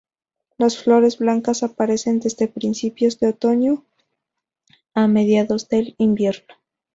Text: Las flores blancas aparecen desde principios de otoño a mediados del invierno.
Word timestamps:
Las 0.57 0.79
flores 0.79 1.19
blancas 1.19 1.61
aparecen 1.61 2.19
desde 2.21 2.47
principios 2.47 3.19
de 3.19 3.27
otoño 3.27 3.85
a 4.95 5.07
mediados 5.07 5.69
del 5.69 5.93
invierno. 5.99 6.55